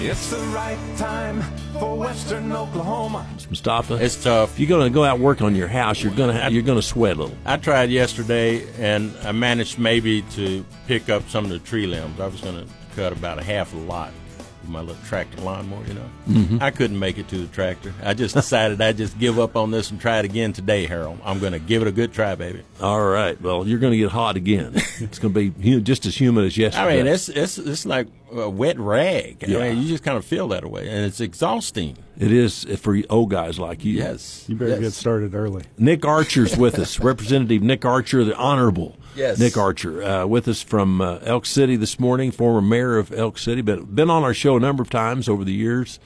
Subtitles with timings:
[0.00, 1.42] It's the right time
[1.72, 3.26] for Western Oklahoma.
[3.50, 3.94] Mustafa.
[3.96, 4.52] It's tough.
[4.52, 6.52] If you're going to go out and work on your house, you're going to have,
[6.52, 7.36] you're going to sweat a little.
[7.44, 12.20] I tried yesterday, and I managed maybe to pick up some of the tree limbs.
[12.20, 14.27] I was going to cut about a half a lot with
[14.68, 16.10] my little tractor lawnmower, you know.
[16.28, 16.58] Mm-hmm.
[16.62, 17.92] I couldn't make it to the tractor.
[18.02, 21.18] I just decided I'd just give up on this and try it again today, Harold.
[21.24, 22.62] I'm going to give it a good try, baby.
[22.80, 23.40] All right.
[23.40, 24.72] Well, you're going to get hot again.
[24.74, 26.84] it's going to be just as humid as yesterday.
[26.94, 29.44] I mean, it's it's it's like a wet rag.
[29.48, 29.58] Yeah.
[29.58, 31.96] I mean, you just kind of feel that way, and it's exhausting.
[32.18, 33.94] it is for old guys like you.
[33.94, 34.80] Yes, You better yes.
[34.80, 35.64] get started early.
[35.78, 39.38] Nick Archer's with us, Representative Nick Archer, the Honorable Yes.
[39.38, 43.38] Nick Archer, uh, with us from uh, Elk City this morning, former mayor of Elk
[43.38, 45.98] City, but been on our show a number of times over the years.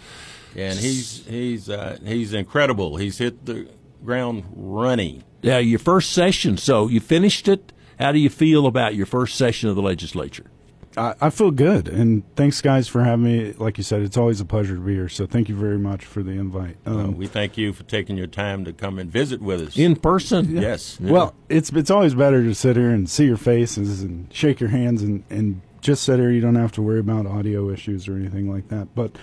[0.56, 2.96] and he's he's uh, he's incredible.
[2.96, 3.68] He's hit the
[4.04, 5.24] ground running.
[5.42, 7.72] Yeah, your first session, so you finished it.
[7.98, 10.50] How do you feel about your first session of the legislature?
[10.96, 13.52] I, I feel good, and thanks, guys, for having me.
[13.52, 15.08] Like you said, it's always a pleasure to be here.
[15.08, 16.76] So thank you very much for the invite.
[16.86, 19.78] Uh, Um, we thank you for taking your time to come and visit with us.
[19.78, 20.56] In person?
[20.56, 20.98] yes.
[21.00, 24.70] Well, it's it's always better to sit here and see your faces and shake your
[24.70, 26.30] hands and, and just sit here.
[26.30, 28.94] You don't have to worry about audio issues or anything like that.
[28.94, 29.16] But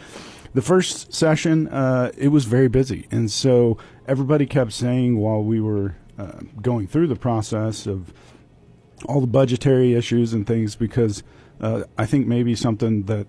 [0.54, 3.78] the first session, uh, it was very busy, and so
[4.08, 8.12] everybody kept saying while we were uh, going through the process of
[9.06, 11.24] all the budgetary issues and things, because
[11.60, 13.28] uh, I think maybe something that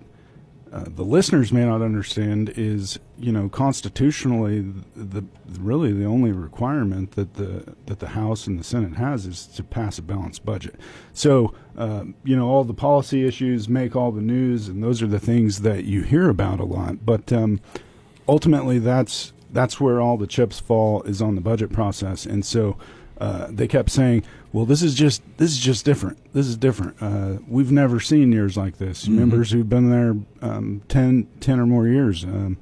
[0.73, 5.25] uh, the listeners may not understand is, you know, constitutionally, the, the
[5.59, 9.65] really the only requirement that the that the House and the Senate has is to
[9.65, 10.77] pass a balanced budget.
[11.13, 15.09] So, uh, you know, all the policy issues make all the news, and those are
[15.09, 17.05] the things that you hear about a lot.
[17.05, 17.61] But um,
[18.29, 22.77] ultimately, that's that's where all the chips fall is on the budget process, and so.
[23.21, 26.19] Uh, they kept saying, "Well, this is just this is just different.
[26.33, 26.97] This is different.
[27.01, 29.09] Uh, we've never seen years like this.
[29.09, 32.59] Members who've been there um, 10, 10 or more years." Um,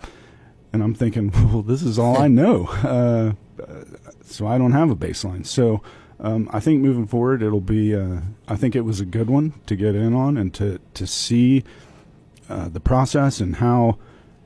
[0.73, 3.85] and I'm thinking, "Well, this is all I know, uh, uh,
[4.23, 5.83] so I don't have a baseline." So
[6.21, 7.95] um, I think moving forward, it'll be.
[7.95, 11.07] Uh, I think it was a good one to get in on and to to
[11.07, 11.65] see
[12.49, 13.99] uh, the process and how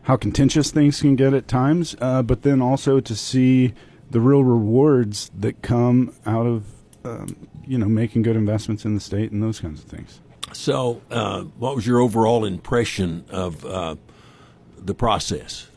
[0.03, 3.73] how contentious things can get at times, uh, but then also to see
[4.11, 6.65] the real rewards that come out of
[7.05, 10.21] um, you know making good investments in the state and those kinds of things.
[10.53, 13.97] So, uh, what was your overall impression of uh,
[14.77, 15.69] the process?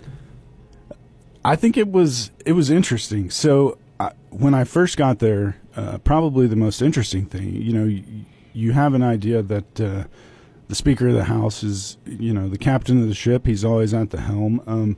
[1.43, 3.29] I think it was it was interesting.
[3.29, 7.85] So I, when I first got there, uh, probably the most interesting thing, you know,
[7.85, 8.03] you,
[8.53, 10.05] you have an idea that uh,
[10.67, 13.45] the Speaker of the House is, you know, the captain of the ship.
[13.45, 14.61] He's always at the helm.
[14.65, 14.97] Um,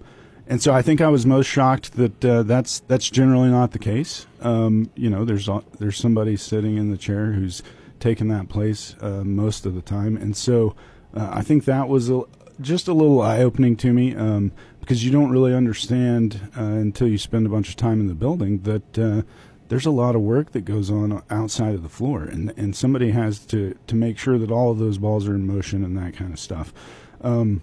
[0.50, 3.80] and so I think I was most shocked that uh, that's that's generally not the
[3.80, 4.25] case.
[4.41, 5.50] Um, you know, there's
[5.80, 7.62] there's somebody sitting in the chair who's
[8.00, 10.75] taken that place uh, most of the time, and so
[11.13, 12.22] uh, I think that was a,
[12.62, 17.08] just a little eye opening to me um, because you don't really understand uh, until
[17.08, 18.97] you spend a bunch of time in the building that.
[18.97, 19.22] Uh,
[19.69, 23.12] there's a lot of work that goes on outside of the floor, and and somebody
[23.12, 26.16] has to to make sure that all of those balls are in motion and that
[26.16, 26.74] kind of stuff.
[27.19, 27.62] Um,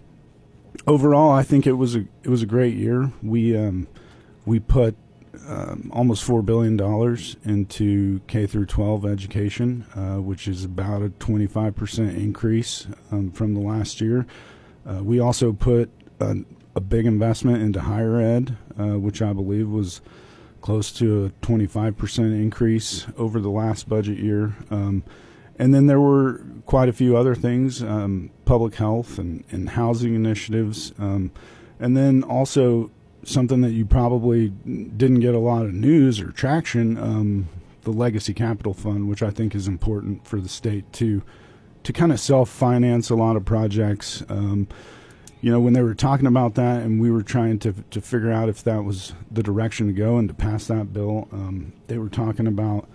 [0.87, 3.13] overall, I think it was a it was a great year.
[3.23, 3.89] We um,
[4.45, 4.97] we put
[5.47, 11.11] um, almost four billion dollars into K through 12 education, uh, which is about a
[11.11, 14.27] 25 percent increase um, from the last year.
[14.87, 15.91] Uh, we also put
[16.21, 16.37] a,
[16.77, 20.01] a big investment into higher ed, uh, which I believe was
[20.61, 24.55] close to a 25 percent increase over the last budget year.
[24.71, 25.03] Um,
[25.59, 30.15] and then there were quite a few other things, um, public health and, and housing
[30.15, 30.93] initiatives.
[30.99, 31.31] Um,
[31.79, 32.91] and then also
[33.25, 37.49] something that you probably didn't get a lot of news or traction, um,
[37.83, 41.23] the Legacy Capital Fund, which I think is important for the state to
[41.83, 44.23] to kind of self finance a lot of projects.
[44.29, 44.69] Um,
[45.43, 48.33] you know, when they were talking about that, and we were trying to to figure
[48.33, 51.99] out if that was the direction to go and to pass that bill, um, they
[51.99, 52.89] were talking about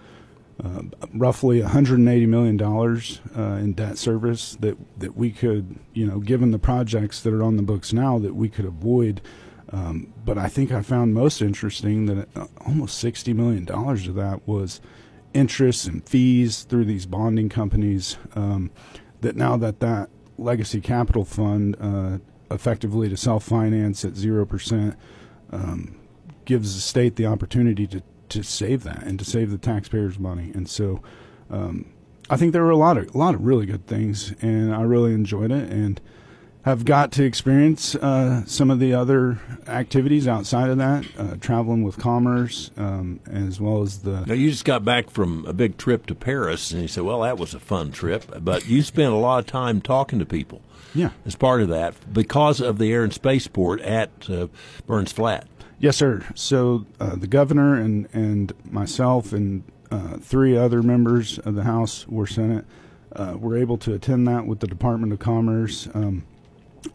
[0.63, 0.81] uh,
[1.13, 6.51] roughly 180 million dollars uh, in debt service that that we could, you know, given
[6.51, 9.21] the projects that are on the books now, that we could avoid.
[9.71, 14.15] Um, but I think I found most interesting that uh, almost 60 million dollars of
[14.15, 14.81] that was
[15.33, 18.17] interest and fees through these bonding companies.
[18.35, 18.71] Um,
[19.21, 22.17] that now that that legacy capital fund uh,
[22.51, 24.95] effectively to self finance at zero percent
[25.51, 25.95] um,
[26.45, 30.51] gives the state the opportunity to to save that and to save the taxpayers' money.
[30.53, 31.01] And so,
[31.49, 31.85] um,
[32.29, 34.83] I think there were a lot of a lot of really good things, and I
[34.83, 35.71] really enjoyed it.
[35.71, 35.99] And
[36.63, 41.83] have got to experience uh, some of the other activities outside of that, uh, traveling
[41.83, 44.25] with commerce, um, as well as the.
[44.25, 47.21] Now you just got back from a big trip to Paris, and you said, "Well,
[47.21, 50.61] that was a fun trip," but you spent a lot of time talking to people.
[50.93, 51.11] Yeah.
[51.25, 54.47] As part of that, because of the Air and Spaceport at uh,
[54.87, 55.47] Burns Flat.
[55.79, 56.25] Yes, sir.
[56.35, 62.05] So uh, the governor and and myself and uh, three other members of the House
[62.11, 62.65] or Senate
[63.15, 65.87] uh, were able to attend that with the Department of Commerce.
[65.93, 66.25] Um,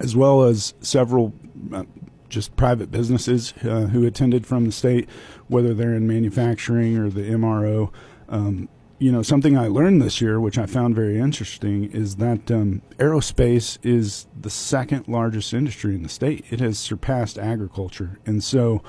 [0.00, 1.32] as well as several
[1.72, 1.84] uh,
[2.28, 5.08] just private businesses uh, who attended from the state,
[5.48, 7.90] whether they're in manufacturing or the MRO.
[8.28, 8.69] Um,
[9.05, 12.81] you know, something I learned this year, which I found very interesting, is that um,
[12.97, 16.47] aerospace is the second largest industry in the state.
[16.49, 18.83] It has surpassed agriculture, and so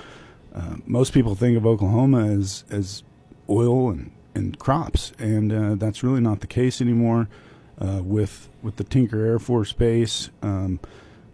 [0.54, 3.04] uh, most people think of Oklahoma as as
[3.50, 7.28] oil and, and crops, and uh, that's really not the case anymore.
[7.78, 10.80] Uh, with with the Tinker Air Force Base um,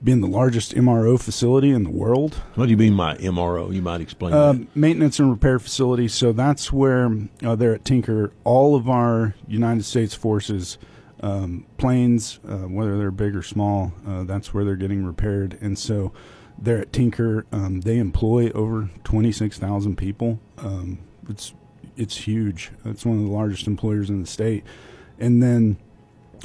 [0.04, 2.36] being the largest MRO facility in the world.
[2.56, 3.74] What do you mean by MRO?
[3.74, 4.34] You might explain.
[4.34, 6.08] Uh, maintenance and repair facility.
[6.08, 7.12] So that's where
[7.44, 10.78] uh, there at Tinker, all of our United States forces.
[11.24, 15.56] Um, planes, uh, whether they're big or small, uh, that's where they're getting repaired.
[15.62, 16.14] And so,
[16.58, 20.40] they're at Tinker, um, they employ over twenty six thousand people.
[20.58, 21.54] Um, it's
[21.98, 22.72] it's huge.
[22.86, 24.64] It's one of the largest employers in the state.
[25.20, 25.78] And then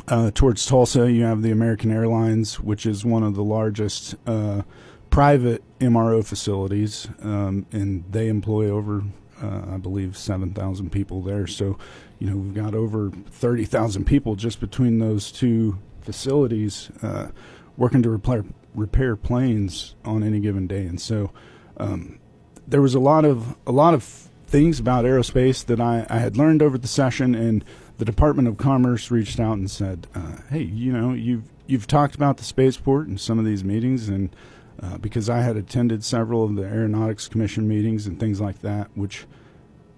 [0.09, 4.63] uh, towards Tulsa, you have the American Airlines, which is one of the largest uh,
[5.11, 9.03] private MRO facilities, um, and they employ over,
[9.43, 11.47] uh, I believe, 7,000 people there.
[11.47, 11.79] So,
[12.19, 17.29] you know, we've got over 30,000 people just between those two facilities uh,
[17.77, 18.45] working to repair,
[18.75, 20.87] repair planes on any given day.
[20.87, 21.33] And so
[21.79, 22.19] um,
[22.67, 24.05] there was a lot of a lot of
[24.47, 27.65] things about aerospace that I, I had learned over the session and–
[27.99, 32.15] the Department of Commerce reached out and said, uh, "Hey, you know, you've you've talked
[32.15, 34.35] about the spaceport in some of these meetings, and
[34.83, 38.91] uh, because I had attended several of the Aeronautics Commission meetings and things like that,
[38.95, 39.27] which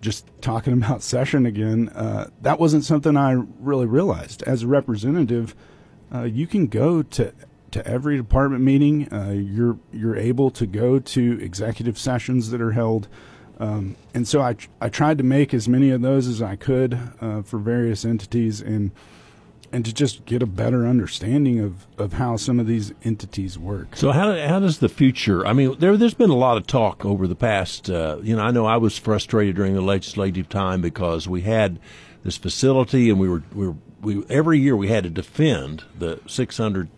[0.01, 4.43] just talking about session again, uh, that wasn't something I really realized.
[4.45, 5.55] As a representative,
[6.15, 7.33] uh, you can go to
[7.71, 9.13] to every department meeting.
[9.13, 13.09] Uh, you're you're able to go to executive sessions that are held."
[13.59, 16.99] Um, and so I, I tried to make as many of those as I could
[17.21, 18.93] uh, for various entities and
[19.71, 23.97] and to just get a better understanding of, of how some of these entities work.
[23.97, 25.47] So how how does the future?
[25.47, 27.91] I mean, there there's been a lot of talk over the past.
[27.91, 31.79] Uh, you know, I know I was frustrated during the legislative time because we had
[32.23, 36.21] this facility and we were we were, we every year we had to defend the
[36.27, 36.89] 600.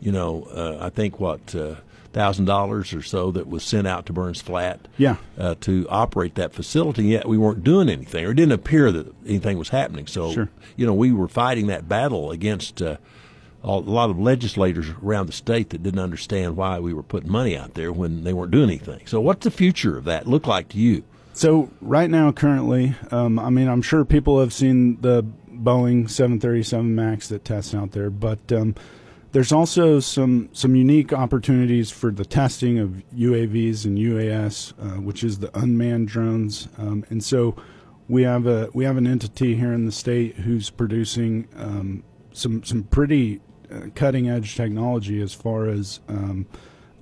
[0.00, 1.76] You know, uh, I think what uh,
[2.12, 6.34] thousand dollars or so that was sent out to Burns Flat, yeah, uh, to operate
[6.36, 7.04] that facility.
[7.04, 10.06] Yet we weren't doing anything, or it didn't appear that anything was happening.
[10.06, 10.50] So, sure.
[10.76, 12.96] you know, we were fighting that battle against uh,
[13.62, 17.56] a lot of legislators around the state that didn't understand why we were putting money
[17.56, 19.06] out there when they weren't doing anything.
[19.06, 21.04] So, what's the future of that look like to you?
[21.34, 26.94] So, right now, currently, um, I mean, I'm sure people have seen the Boeing 737
[26.94, 28.74] Max that tests out there, but um,
[29.32, 35.22] there's also some some unique opportunities for the testing of UAVs and UAS, uh, which
[35.22, 37.54] is the unmanned drones, um, and so
[38.08, 42.02] we have a we have an entity here in the state who's producing um,
[42.32, 43.40] some some pretty
[43.70, 46.46] uh, cutting edge technology as far as um,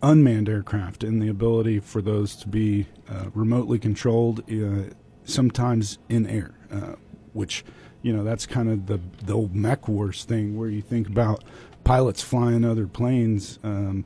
[0.02, 4.90] unmanned aircraft and the ability for those to be uh, remotely controlled, uh,
[5.24, 6.94] sometimes in air, uh,
[7.32, 7.64] which
[8.02, 11.44] you know that's kind of the the old mech wars thing where you think about
[11.86, 13.60] pilots flying other planes.
[13.62, 14.04] Um,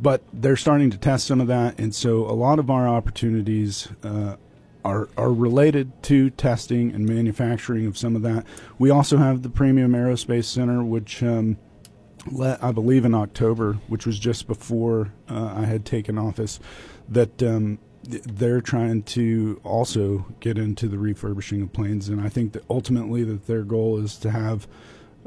[0.00, 3.88] but they're starting to test some of that, and so a lot of our opportunities
[4.02, 4.36] uh,
[4.84, 8.44] are are related to testing and manufacturing of some of that.
[8.78, 11.58] We also have the Premium Aerospace Center, which um,
[12.30, 16.58] let, I believe in October, which was just before uh, I had taken office,
[17.08, 22.52] that um, they're trying to also get into the refurbishing of planes, and I think
[22.54, 24.66] that ultimately that their goal is to have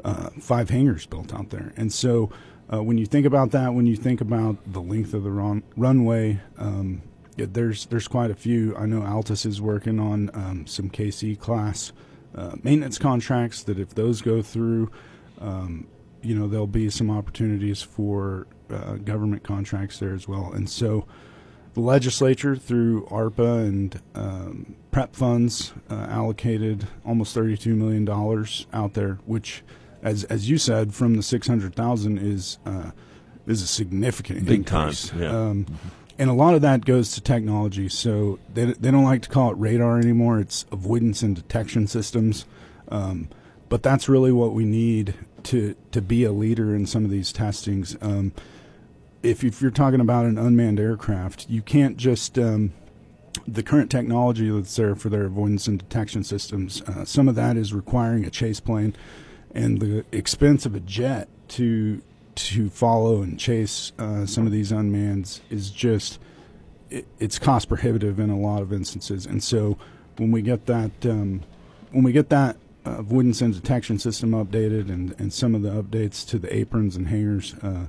[0.04, 1.72] uh, five hangars built out there.
[1.76, 2.30] And so
[2.72, 5.62] uh, when you think about that, when you think about the length of the run-
[5.76, 7.02] runway, um,
[7.36, 8.76] there's there's quite a few.
[8.76, 11.92] I know Altus is working on um, some KC class
[12.34, 14.90] uh, maintenance contracts that if those go through,
[15.40, 15.86] um,
[16.20, 20.52] you know there'll be some opportunities for uh, government contracts there as well.
[20.52, 21.06] And so
[21.74, 28.08] the legislature through ARPA and um, prep funds uh, allocated almost $32 million
[28.72, 29.62] out there, which
[30.02, 32.90] as as you said, from the six hundred thousand is uh,
[33.46, 35.08] is a significant big increase.
[35.08, 35.22] time.
[35.22, 35.30] Yeah.
[35.30, 35.66] Um,
[36.18, 37.88] and a lot of that goes to technology.
[37.88, 40.40] So they they don't like to call it radar anymore.
[40.40, 42.44] It's avoidance and detection systems.
[42.88, 43.28] Um,
[43.68, 45.14] but that's really what we need
[45.44, 47.96] to to be a leader in some of these testings.
[48.00, 48.32] Um,
[49.22, 52.72] if if you're talking about an unmanned aircraft, you can't just um,
[53.46, 56.82] the current technology that's there for their avoidance and detection systems.
[56.82, 58.94] Uh, some of that is requiring a chase plane,
[59.54, 62.02] and the expense of a jet to
[62.34, 66.20] to follow and chase uh, some of these unmanned is just
[66.90, 69.26] it, it's cost prohibitive in a lot of instances.
[69.26, 69.76] And so
[70.18, 71.42] when we get that um,
[71.90, 75.70] when we get that uh, avoidance and detection system updated and, and some of the
[75.70, 77.86] updates to the aprons and hangars, uh,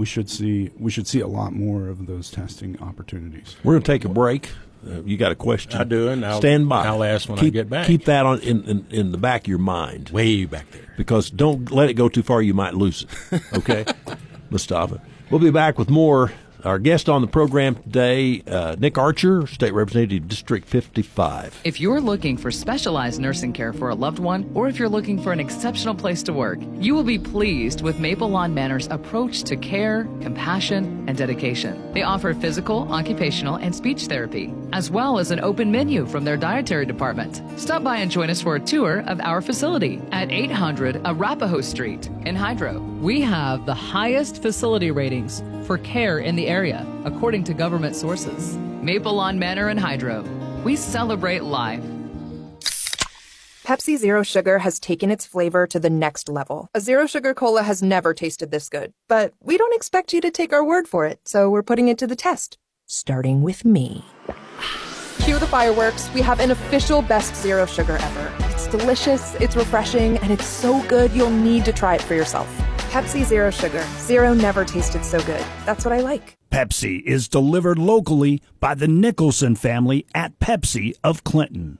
[0.00, 3.56] we should see we should see a lot more of those testing opportunities.
[3.62, 4.48] We're going to take a break.
[4.82, 5.78] Uh, you got a question?
[5.78, 6.86] I do, and I'll- stand by.
[6.86, 7.86] I'll ask when I keep, get back.
[7.86, 10.94] Keep that on in, in, in the back of your mind Way back there.
[10.96, 12.40] because don't let it go too far.
[12.40, 13.42] You might lose it.
[13.52, 13.84] Okay,
[14.50, 15.02] Mustafa.
[15.30, 16.32] We'll be back with more.
[16.64, 21.60] Our guest on the program today, uh, Nick Archer, State Representative, District 55.
[21.64, 25.22] If you're looking for specialized nursing care for a loved one, or if you're looking
[25.22, 29.42] for an exceptional place to work, you will be pleased with Maple Lawn Manor's approach
[29.44, 31.92] to care, compassion, and dedication.
[31.92, 36.36] They offer physical, occupational, and speech therapy, as well as an open menu from their
[36.36, 37.42] dietary department.
[37.58, 42.08] Stop by and join us for a tour of our facility at 800 Arapahoe Street
[42.26, 42.89] in Hydro.
[43.00, 48.58] We have the highest facility ratings for care in the area, according to government sources.
[48.82, 50.22] Maple Lawn Manor and Hydro.
[50.64, 51.82] We celebrate life.
[53.64, 56.68] Pepsi Zero Sugar has taken its flavor to the next level.
[56.74, 58.92] A zero sugar cola has never tasted this good.
[59.08, 61.96] But we don't expect you to take our word for it, so we're putting it
[61.98, 62.58] to the test.
[62.84, 64.04] Starting with me.
[65.20, 66.12] Cue the fireworks.
[66.12, 68.32] We have an official best zero sugar ever.
[68.50, 72.46] It's delicious, it's refreshing, and it's so good you'll need to try it for yourself.
[72.90, 73.86] Pepsi Zero Sugar.
[73.98, 75.44] Zero never tasted so good.
[75.64, 76.36] That's what I like.
[76.50, 81.78] Pepsi is delivered locally by the Nicholson family at Pepsi of Clinton.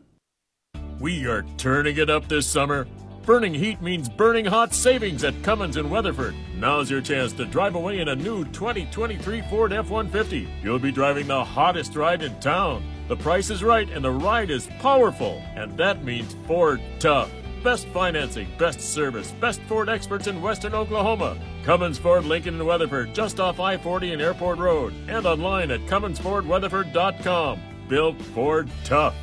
[1.00, 2.86] We are turning it up this summer.
[3.26, 6.36] Burning heat means burning hot savings at Cummins in Weatherford.
[6.54, 10.48] Now's your chance to drive away in a new 2023 Ford F 150.
[10.62, 12.84] You'll be driving the hottest ride in town.
[13.08, 15.42] The price is right and the ride is powerful.
[15.56, 17.32] And that means Ford Tough.
[17.62, 21.36] Best financing, best service, best Ford experts in Western Oklahoma.
[21.62, 24.94] Cummins Ford Lincoln and Weatherford, just off I 40 and Airport Road.
[25.08, 27.60] And online at CumminsFordWeatherford.com.
[27.86, 29.14] Built Ford Tough.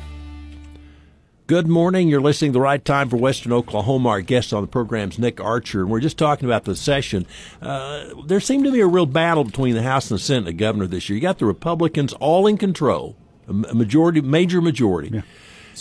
[1.48, 2.08] Good morning.
[2.08, 4.10] You're listening to the right time for Western Oklahoma.
[4.10, 7.26] Our guest on the program is Nick Archer, and we're just talking about the session.
[7.60, 10.46] Uh, there seemed to be a real battle between the House and the Senate and
[10.48, 11.16] the governor this year.
[11.16, 13.16] You got the Republicans all in control,
[13.48, 15.08] a a majority, major majority.
[15.08, 15.26] Super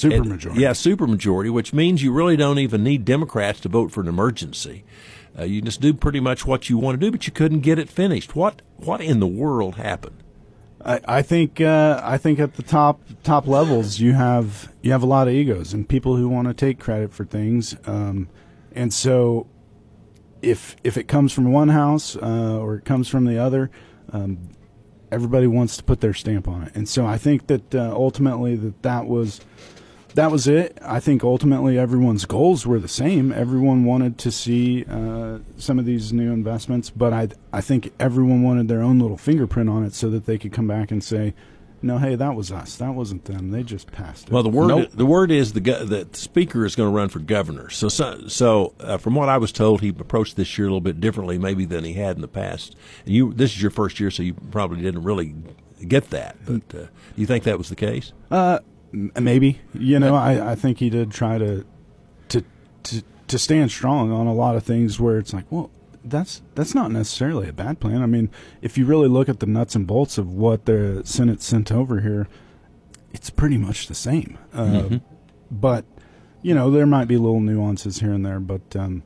[0.03, 0.61] And- majority.
[0.61, 4.83] Yeah, supermajority, which means you really don't even need Democrats to vote for an emergency.
[5.37, 7.77] Uh, you just do pretty much what you want to do, but you couldn't get
[7.77, 8.35] it finished.
[8.35, 10.23] What what in the world happened?
[10.83, 15.03] I, I think uh, I think at the top top levels you have you have
[15.03, 18.29] a lot of egos and people who want to take credit for things, um,
[18.73, 19.47] and so
[20.41, 23.69] if if it comes from one house uh, or it comes from the other,
[24.11, 24.49] um,
[25.11, 28.55] everybody wants to put their stamp on it, and so I think that uh, ultimately
[28.55, 29.41] that that was
[30.17, 30.75] that was it.
[30.81, 33.31] I think ultimately everyone's goals were the same.
[33.31, 38.41] Everyone wanted to see uh, some of these new investments, but I I think everyone
[38.41, 41.35] wanted their own little fingerprint on it so that they could come back and say,
[41.83, 42.77] "No, hey, that was us.
[42.77, 43.51] That wasn't them.
[43.51, 44.89] They just passed it." Well, the word Nope.
[44.91, 47.69] the word is the the speaker is going to run for governor.
[47.69, 50.81] So so, so uh, from what I was told, he approached this year a little
[50.81, 52.75] bit differently, maybe than he had in the past.
[53.05, 55.35] And you this is your first year, so you probably didn't really
[55.87, 56.37] get that.
[56.43, 58.13] But uh, do you think that was the case?
[58.31, 58.59] M-
[58.91, 59.59] maybe.
[59.73, 61.65] You know I, I think he did try to
[62.29, 62.43] to
[62.83, 65.69] to to stand strong on a lot of things where it's like well
[66.03, 68.01] that's that's not necessarily a bad plan.
[68.01, 68.29] I mean
[68.61, 72.01] if you really look at the nuts and bolts of what the senate sent over
[72.01, 72.27] here
[73.11, 74.37] it's pretty much the same.
[74.53, 74.99] Uh,
[75.49, 75.85] but
[76.41, 79.01] you know there might be little nuances here and there but um,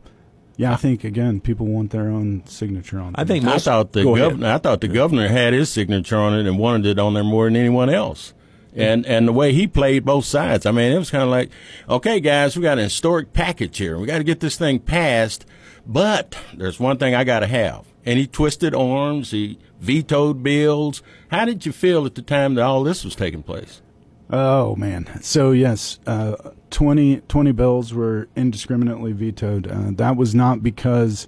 [0.58, 4.04] yeah i think again people want their own signature on I think I thought the
[4.04, 4.48] governor.
[4.48, 7.46] I thought the governor had his signature on it and wanted it on there more
[7.46, 8.34] than anyone else.
[8.74, 11.50] And and the way he played both sides, I mean, it was kind of like,
[11.90, 13.98] okay, guys, we got an historic package here.
[13.98, 15.46] We got to get this thing passed,
[15.86, 17.86] but there's one thing I got to have.
[18.06, 19.32] And he twisted arms.
[19.32, 21.04] He vetoed bills.
[21.30, 23.82] How did you feel at the time that all this was taking place?
[24.30, 25.10] Oh man!
[25.22, 29.68] So yes, uh, 20, 20 bills were indiscriminately vetoed.
[29.68, 31.28] Uh, that was not because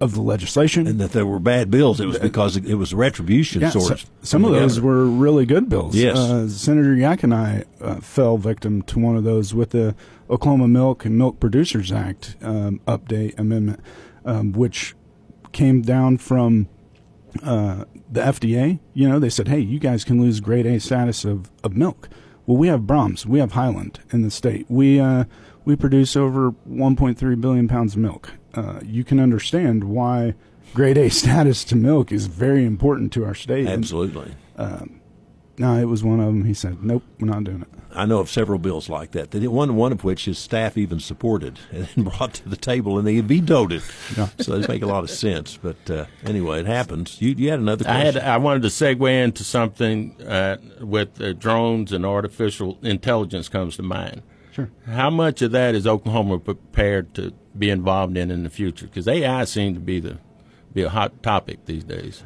[0.00, 0.86] of the legislation.
[0.86, 2.00] and that there were bad bills.
[2.00, 5.68] It was because it was retribution, yeah, sort so- some of those were really good
[5.68, 5.94] bills.
[5.94, 6.16] Yes.
[6.16, 9.94] uh, Senator Jech and I uh, fell victim to one of those with the
[10.28, 13.80] Oklahoma Milk and Milk Producers Act um, update amendment,
[14.24, 14.94] um, which
[15.52, 16.68] came down from
[17.42, 18.78] uh, the FDA.
[18.94, 22.08] You know, they said, "Hey, you guys can lose Grade A status of, of milk."
[22.46, 24.66] Well, we have Braum's, we have Hiland in the state.
[24.68, 25.24] We uh,
[25.64, 30.34] we produce over 1.3 billion pounds of milk, uh, you can understand why
[30.74, 33.66] grade A status to milk is very important to our state.
[33.66, 34.34] And, Absolutely.
[35.58, 36.44] no, it was one of them.
[36.44, 39.32] He said, "Nope, we're not doing it." I know of several bills like that.
[39.32, 43.06] That one one of which his staff even supported and brought to the table, and
[43.06, 43.82] they vetoed it.
[44.16, 44.28] Yeah.
[44.40, 45.56] So it make a lot of sense.
[45.56, 47.20] But uh, anyway, it happens.
[47.20, 48.22] You you had another I question.
[48.22, 53.76] had I wanted to segue into something uh, with uh, drones and artificial intelligence comes
[53.76, 54.22] to mind.
[54.60, 54.94] Sure.
[54.94, 58.86] How much of that is Oklahoma prepared to be involved in in the future?
[58.86, 60.18] Because AI seems to be the
[60.72, 62.22] be a hot topic these days.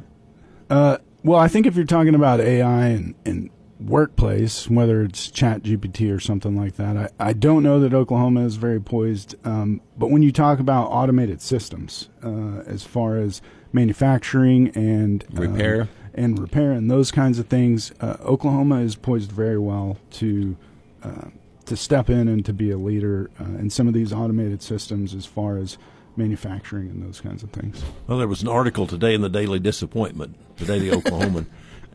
[0.68, 3.50] Uh, well, I think if you're talking about AI and, and
[3.80, 8.44] workplace, whether it's Chat GPT or something like that, I, I don't know that Oklahoma
[8.44, 9.34] is very poised.
[9.46, 13.40] Um, but when you talk about automated systems, uh, as far as
[13.72, 15.88] manufacturing and uh, Repair.
[16.14, 20.56] and repair and those kinds of things, uh, Oklahoma is poised very well to
[21.02, 21.28] uh,
[21.66, 25.14] to step in and to be a leader uh, in some of these automated systems
[25.14, 25.78] as far as
[26.16, 27.82] manufacturing and those kinds of things.
[28.06, 31.46] Well, there was an article today in the Daily Disappointment, the Daily Oklahoman,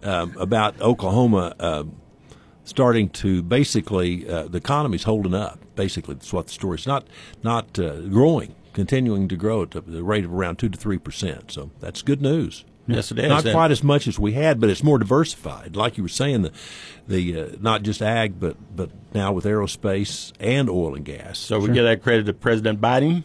[0.04, 1.84] um, about Oklahoma uh,
[2.64, 5.60] starting to basically uh, the economy's holding up.
[5.76, 6.88] Basically, that's what the story is.
[6.88, 7.08] Not
[7.44, 11.52] not uh, growing, continuing to grow at the rate of around two to three percent.
[11.52, 12.66] So that's good news.
[12.96, 13.30] Yes, it is.
[13.30, 15.76] Not And- quite as much as we had, but it's more diversified.
[15.76, 16.52] Like you were saying, the
[17.08, 21.38] the uh, not just ag, but but now with aerospace and oil and gas.
[21.40, 23.24] So we give that credit to President Biden.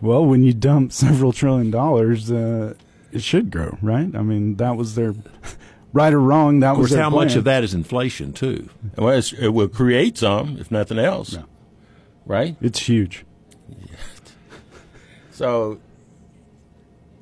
[0.00, 2.74] Well, when you dump several trillion dollars, uh,
[3.12, 4.14] it should grow, right?
[4.14, 5.14] I mean, that was their
[5.92, 6.60] right or wrong.
[6.60, 8.68] That of was course, their how much of that is inflation too?
[8.96, 11.42] Well, it's, it will create some, if nothing else, Yeah.
[12.24, 12.56] right?
[12.60, 13.24] It's huge.
[15.32, 15.80] So,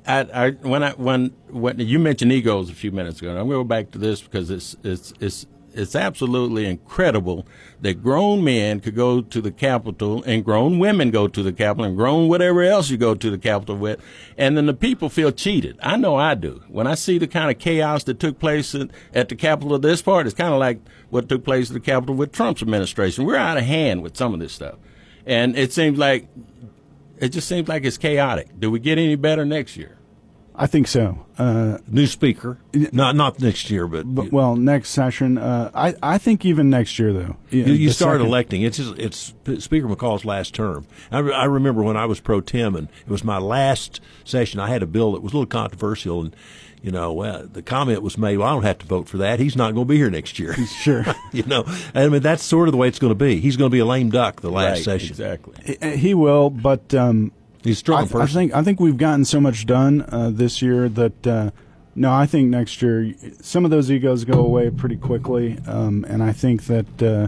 [0.09, 3.49] I, I when I when when you mentioned egos a few minutes ago, I'm going
[3.49, 7.45] to go back to this because it's it's it's it's absolutely incredible
[7.81, 11.85] that grown men could go to the Capitol and grown women go to the Capitol
[11.85, 14.01] and grown whatever else you go to the Capitol with,
[14.35, 15.77] and then the people feel cheated.
[15.83, 16.63] I know I do.
[16.69, 19.83] When I see the kind of chaos that took place at, at the Capitol of
[19.83, 20.79] this part, it's kind of like
[21.11, 23.25] what took place at the Capitol with Trump's administration.
[23.25, 24.79] We're out of hand with some of this stuff,
[25.27, 26.27] and it seems like
[27.19, 28.59] it just seems like it's chaotic.
[28.59, 29.98] Do we get any better next year?
[30.61, 31.25] I think so.
[31.37, 32.59] Uh, New speaker,
[32.91, 35.37] not not next year, but, but well, next session.
[35.37, 37.37] Uh, I I think even next year though.
[37.49, 38.61] You, you start second- electing.
[38.63, 40.85] It's just, it's Speaker McCall's last term.
[41.11, 44.59] I, re- I remember when I was pro tem, and it was my last session.
[44.59, 46.35] I had a bill that was a little controversial, and
[46.81, 49.39] you know, well, the comment was made, "Well, I don't have to vote for that.
[49.39, 51.05] He's not going to be here next year." Sure.
[51.31, 51.63] you know,
[51.95, 53.39] I mean, that's sort of the way it's going to be.
[53.39, 55.09] He's going to be a lame duck the last Right, session.
[55.09, 55.77] Exactly.
[55.81, 57.31] He- He will, but um,
[57.63, 58.21] He's a strong I, person.
[58.21, 61.51] I think I think we've gotten so much done uh, this year that uh,
[61.95, 66.23] no, I think next year some of those egos go away pretty quickly, um, and
[66.23, 67.27] I think that uh,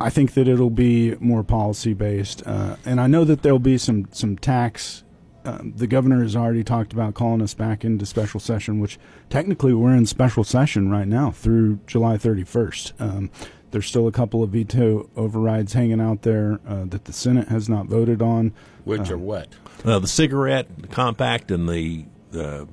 [0.00, 3.78] I think that it'll be more policy based, uh, and I know that there'll be
[3.78, 5.02] some some tax.
[5.46, 9.74] Um, the governor has already talked about calling us back into special session, which technically
[9.74, 12.92] we're in special session right now through July 31st.
[12.98, 13.30] Um,
[13.74, 17.68] there's still a couple of veto overrides hanging out there uh, that the Senate has
[17.68, 18.52] not voted on.
[18.84, 19.48] Which are what?
[19.84, 22.66] uh, the cigarette the compact and the uh,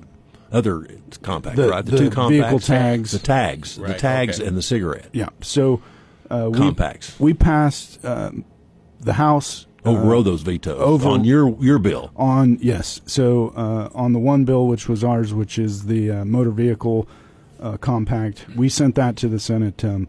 [0.52, 0.86] other
[1.22, 1.84] compact, The- right?
[1.84, 3.10] The, the two compacts, vehicle tags.
[3.10, 4.46] the tags, the tags, okay.
[4.46, 5.30] and the cigarette Yeah.
[5.40, 5.82] So
[6.30, 7.18] uh, we, compacts.
[7.18, 8.44] we passed um,
[9.00, 12.12] the House Overrode those vetoes over- on your your bill.
[12.14, 13.00] on yes.
[13.06, 17.08] So uh, on the one bill, which was ours, which is the uh, motor vehicle
[17.60, 19.84] uh, compact, we sent that to the Senate.
[19.84, 20.06] Um,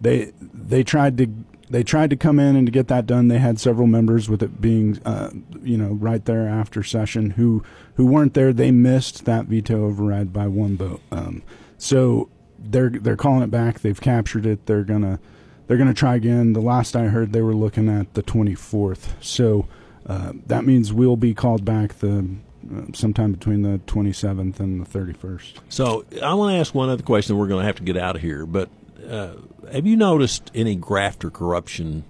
[0.00, 1.28] they they tried to
[1.70, 3.28] they tried to come in and to get that done.
[3.28, 5.30] They had several members with it being uh,
[5.62, 7.62] you know right there after session who
[7.94, 8.52] who weren't there.
[8.52, 11.00] They missed that veto override by one vote.
[11.10, 11.42] Um,
[11.76, 13.80] so they're they're calling it back.
[13.80, 14.66] They've captured it.
[14.66, 15.20] They're gonna
[15.66, 16.54] they're gonna try again.
[16.54, 19.22] The last I heard, they were looking at the 24th.
[19.22, 19.68] So
[20.06, 22.36] uh, that means we'll be called back the
[22.74, 25.54] uh, sometime between the 27th and the 31st.
[25.68, 27.36] So I want to ask one other question.
[27.36, 28.68] We're going to have to get out of here, but
[29.06, 29.34] uh,
[29.72, 32.04] have you noticed any graft or corruption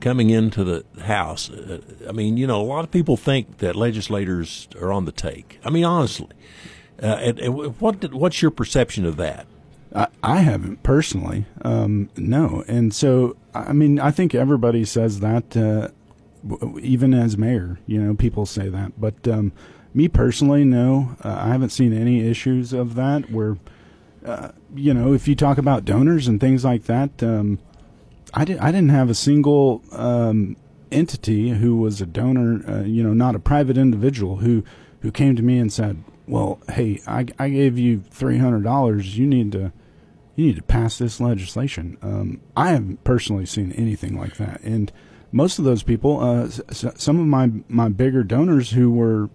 [0.00, 1.50] coming into the House?
[1.50, 5.12] Uh, I mean, you know, a lot of people think that legislators are on the
[5.12, 5.58] take.
[5.64, 6.28] I mean, honestly,
[7.02, 9.46] uh, and, and what did, what's your perception of that?
[9.94, 12.64] I, I haven't personally, um, no.
[12.68, 15.88] And so, I mean, I think everybody says that, uh,
[16.80, 19.00] even as mayor, you know, people say that.
[19.00, 19.52] But um,
[19.94, 23.30] me personally, no, uh, I haven't seen any issues of that.
[23.30, 23.56] Where,
[24.24, 27.58] uh, you know, if you talk about donors and things like that, um,
[28.34, 30.56] I, did, I didn't have a single um,
[30.90, 34.64] entity who was a donor, uh, you know, not a private individual who
[35.00, 39.16] who came to me and said, "Well, hey, I, I gave you three hundred dollars.
[39.16, 39.72] You need to
[40.34, 44.90] you need to pass this legislation." Um, I haven't personally seen anything like that, and
[45.30, 49.30] most of those people, uh, s- some of my my bigger donors who were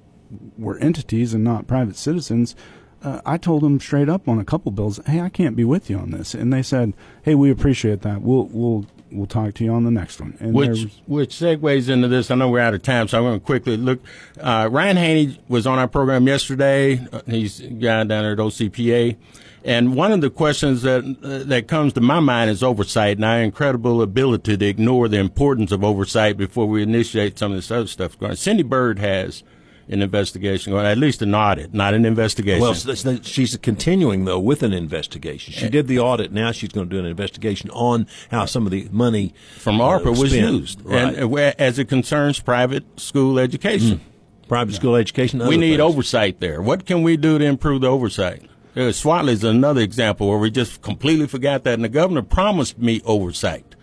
[0.58, 2.56] were entities and not private citizens,
[3.04, 5.90] uh, I told them straight up on a couple bills, "Hey, I can't be with
[5.90, 8.22] you on this," and they said, "Hey, we appreciate that.
[8.22, 12.08] We'll we'll we'll talk to you on the next one." And Which which segues into
[12.08, 12.32] this.
[12.32, 14.00] I know we're out of time, so I'm going to quickly look.
[14.40, 17.06] Uh, Ryan Haney was on our program yesterday.
[17.12, 19.18] Uh, He's a guy down there at OCPA.
[19.66, 23.24] And one of the questions that uh, that comes to my mind is oversight and
[23.24, 27.72] our incredible ability to ignore the importance of oversight before we initiate some of this
[27.72, 28.20] other stuff.
[28.20, 28.36] going.
[28.36, 29.44] Cindy Byrd has
[29.90, 32.62] an investigation going, at least an audit, not an investigation.
[32.62, 35.54] Well, s- s- she's continuing though with an investigation.
[35.54, 36.32] She did the audit.
[36.32, 39.86] Now she's going to do an investigation on how some of the money from uh,
[40.00, 41.16] ARPA was used, Right.
[41.16, 44.00] and uh, as it concerns private school education.
[44.48, 45.40] private school education.
[45.40, 45.82] We need things.
[45.82, 46.62] oversight there.
[46.62, 48.44] What can we do to improve the oversight?
[48.76, 52.78] Uh, Swadley is another example where we just completely forgot that, and the governor promised
[52.80, 53.76] me oversight.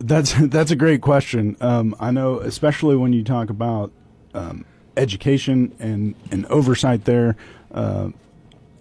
[0.00, 1.56] That's that's a great question.
[1.60, 3.92] Um, I know, especially when you talk about
[4.34, 4.64] um,
[4.96, 7.36] education and, and oversight there.
[7.72, 8.10] Uh,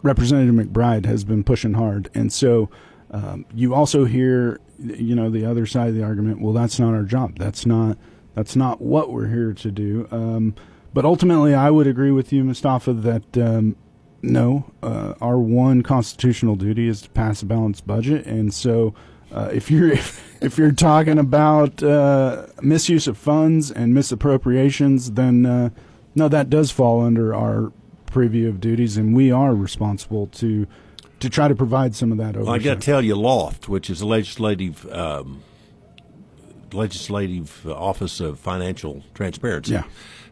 [0.02, 2.70] Representative McBride has been pushing hard, and so
[3.12, 6.42] um, you also hear, you know, the other side of the argument.
[6.42, 7.38] Well, that's not our job.
[7.38, 7.98] That's not
[8.36, 10.08] that's not what we're here to do.
[10.12, 10.56] Um,
[10.94, 13.78] but ultimately, I would agree with you, Mustafa, that um,
[14.22, 18.94] no, uh, our one constitutional duty is to pass a balanced budget, and so
[19.34, 25.46] uh, if you're if, if you're talking about uh, misuse of funds and misappropriations, then
[25.46, 25.70] uh,
[26.16, 27.72] no, that does fall under our
[28.06, 30.68] preview of duties, and we are responsible to
[31.20, 32.46] to try to provide some of that oversight.
[32.46, 35.42] Well, I got to tell you, Loft, which is a legislative um,
[36.74, 39.74] legislative Office of Financial Transparency.
[39.74, 39.84] Yeah.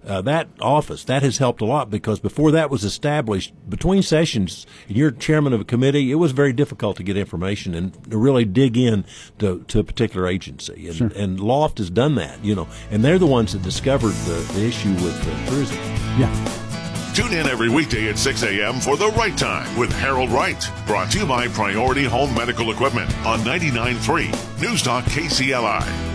[0.04, 4.66] Uh, that office that has helped a lot because before that was established, between sessions,
[4.88, 8.18] and you're chairman of a committee, it was very difficult to get information and to
[8.18, 9.06] really dig in
[9.38, 10.88] to, to a particular agency.
[10.88, 11.12] And, Sure.
[11.16, 14.66] and Loft has done that, you know, and they're the ones that discovered the, the
[14.66, 15.78] issue with uh, tourism.
[16.18, 16.58] yeah.
[17.14, 18.80] Tune in every weekday at 6 a.m.
[18.80, 20.66] for The Right Time with Harold Wright.
[20.88, 26.11] Brought to you by Priority Home Medical Equipment on 99.3 News Talk KCLI.